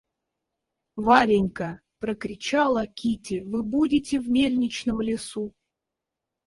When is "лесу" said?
5.01-5.53